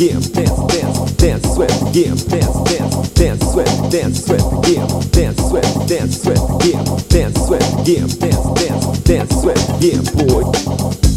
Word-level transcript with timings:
yeah, 0.00 0.12
dance, 0.12 0.32
dance, 0.32 1.12
dance, 1.16 1.54
sweat, 1.54 1.68
dance, 1.92 2.24
dance, 2.24 3.10
dance, 3.12 3.52
sweat, 3.52 3.92
dance, 3.92 4.24
sweat, 4.24 4.62
dance, 5.12 5.36
sweat, 5.46 5.88
dance, 5.88 6.22
sweat, 6.22 6.40
dance, 7.10 7.46
sweat, 7.46 7.60
dance, 7.84 8.14
dance, 8.16 9.00
dance, 9.00 9.40
sweat, 9.42 9.58
yeah, 9.82 10.00
boy. 10.14 11.09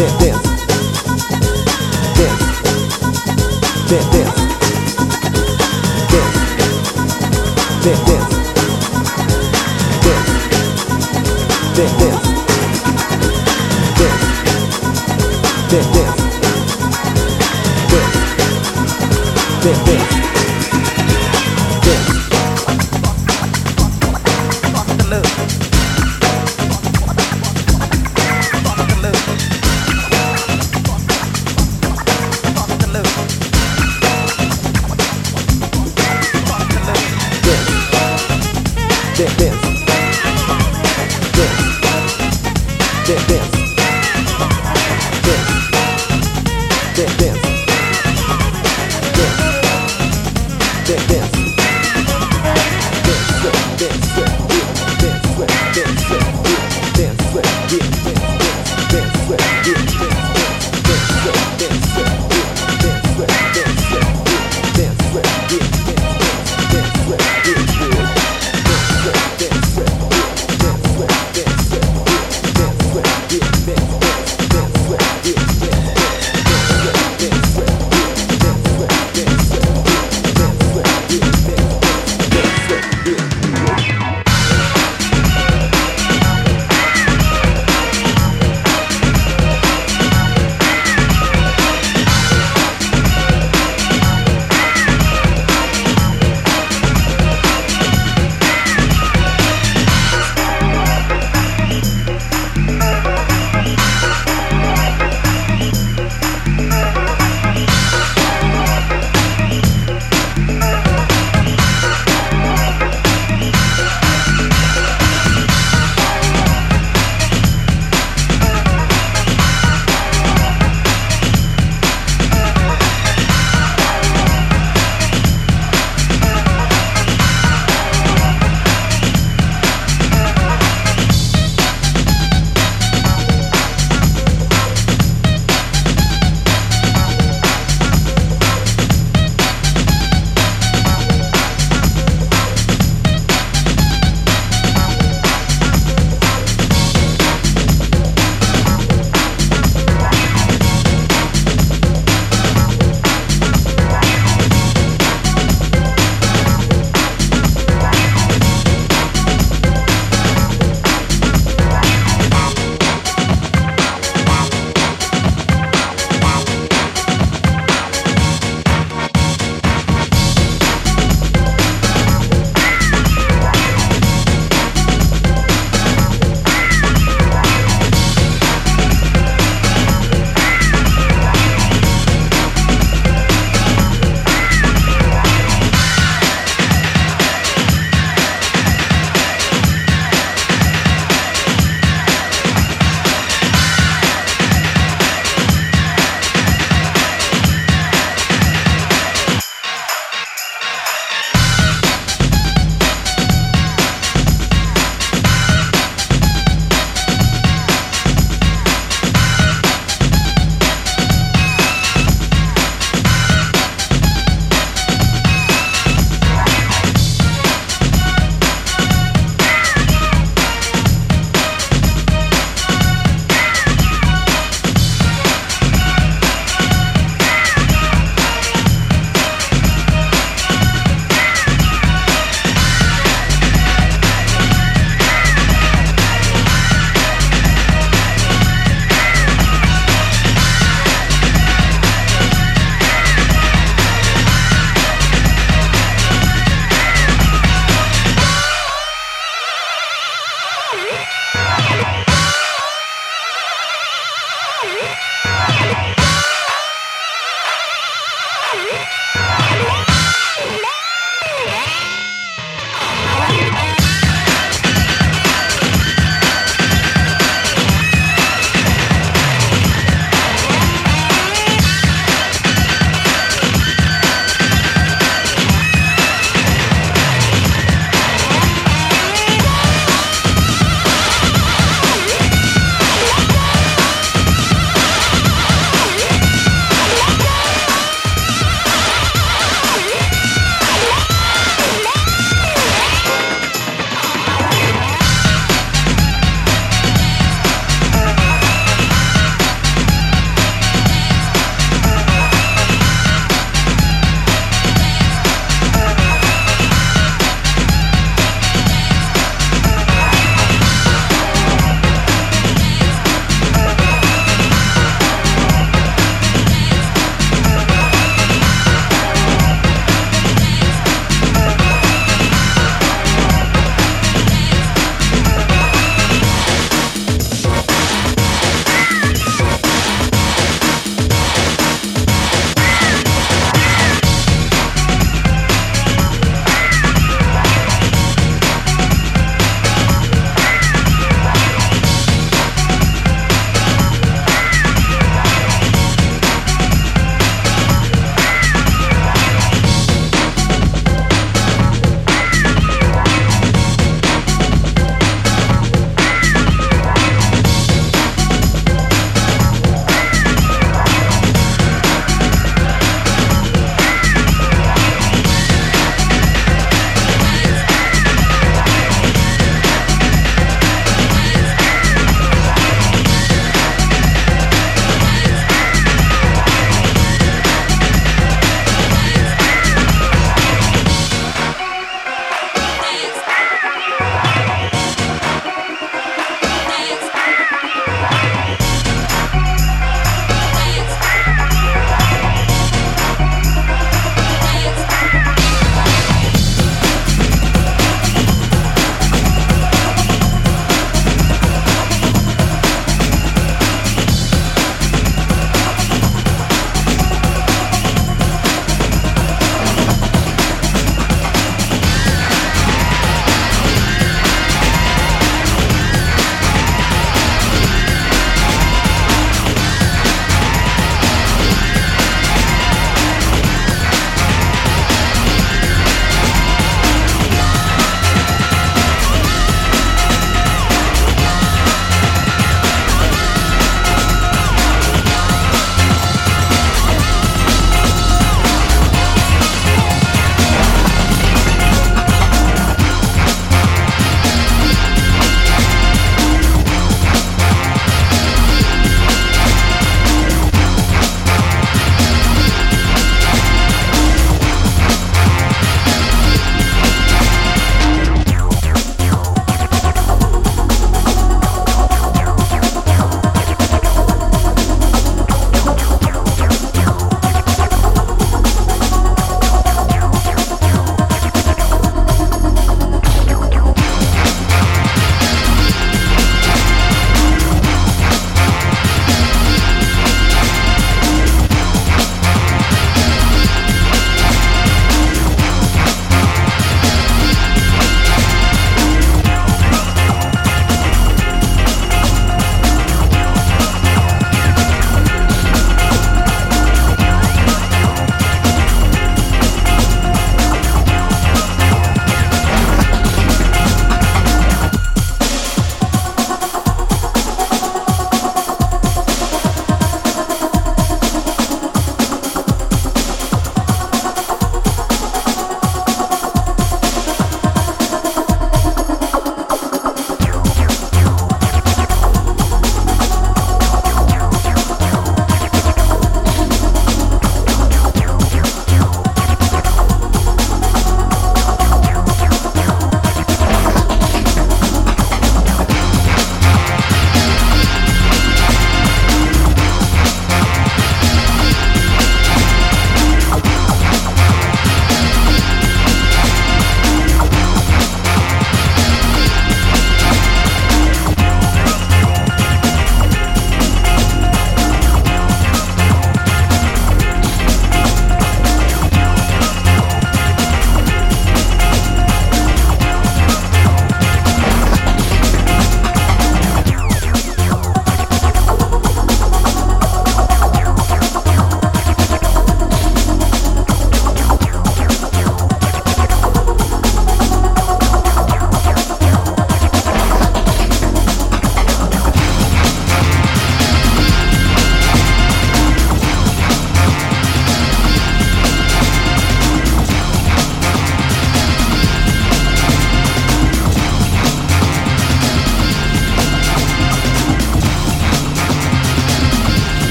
dance, 0.00 0.18
dance, 19.62 19.99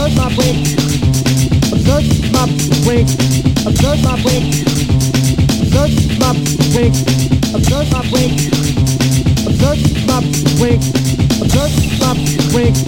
Observe 0.00 0.16
my 0.16 0.28
weight. 0.38 0.64
Observe 1.72 2.32
my 2.32 2.46
weight. 2.88 3.10
Observe 3.66 4.00
my 4.02 4.16
weight. 4.24 4.48
Observe 5.60 6.16
my 6.18 6.32
weight. 6.72 6.96
Observe 7.52 7.90
my 7.92 8.00
weight. 8.10 8.48
Observe 9.46 9.92
my 10.08 10.24
weight. 10.56 10.80
Observe 11.42 11.76
my 12.00 12.16
weight. 12.56 12.80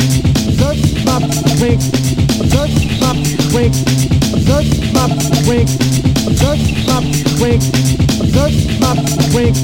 Observe 0.49 0.81
my 1.05 1.21
weight. 1.61 1.83
Observe 2.41 2.73
my 3.01 3.13
weight. 3.53 3.77
Observe 4.33 4.73
my 4.95 5.13
weight. 5.49 5.69
Observe 6.17 6.65
my 6.87 7.01
weight. 7.43 7.63
Observe 8.23 8.65
my 8.81 8.93
weight. 9.35 9.57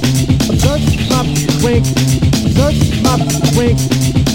Observe 0.50 0.84
my 1.08 1.24
weight. 1.64 1.87
Observe 2.44 3.02
my 3.02 3.16
weight. 3.56 4.27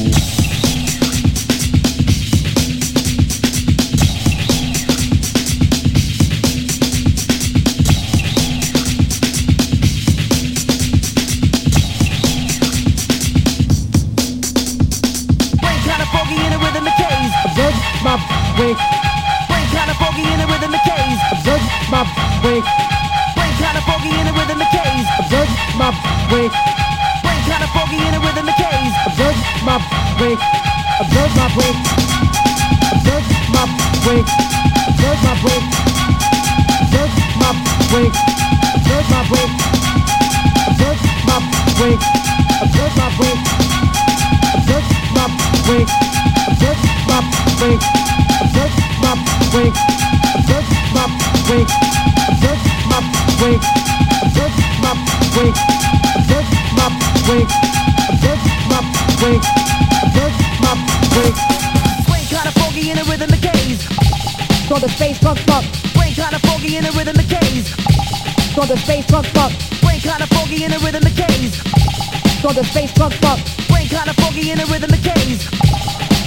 crunk 72.96 73.24
up. 73.24 73.40
Brain 73.68 73.88
kinda 73.88 74.14
foggy 74.14 74.52
in 74.52 74.60
a 74.60 74.66
rhythm 74.66 74.92
of 74.94 75.04
K's. 75.04 75.48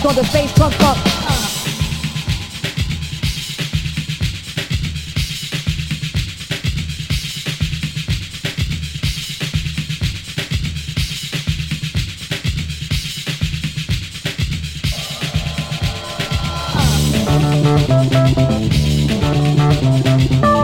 On 0.04 0.14
the 0.14 0.24
face 0.24 0.52
crunk 0.52 0.80
up. 0.82 0.96
Uh. 20.38 20.42
Uh. 20.42 20.55